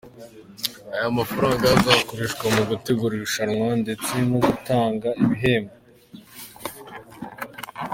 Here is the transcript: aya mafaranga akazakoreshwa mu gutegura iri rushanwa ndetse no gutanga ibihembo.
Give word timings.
aya 0.93 1.17
mafaranga 1.19 1.63
akazakoreshwa 1.67 2.45
mu 2.55 2.63
gutegura 2.69 3.11
iri 3.13 3.23
rushanwa 3.25 3.67
ndetse 3.83 4.11
no 4.27 4.37
gutanga 4.45 5.09
ibihembo. 5.23 5.75